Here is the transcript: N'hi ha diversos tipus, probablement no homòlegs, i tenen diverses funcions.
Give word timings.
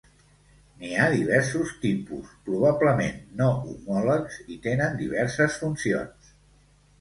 N'hi 0.83 0.87
ha 1.01 1.09
diversos 1.15 1.73
tipus, 1.83 2.31
probablement 2.47 3.19
no 3.43 3.51
homòlegs, 3.75 4.41
i 4.57 4.59
tenen 4.65 4.97
diverses 5.05 5.61
funcions. 5.61 6.35